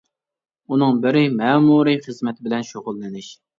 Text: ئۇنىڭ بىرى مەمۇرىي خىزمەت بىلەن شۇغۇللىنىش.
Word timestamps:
ئۇنىڭ 0.75 1.01
بىرى 1.03 1.21
مەمۇرىي 1.35 2.01
خىزمەت 2.09 2.43
بىلەن 2.49 2.69
شۇغۇللىنىش. 2.73 3.33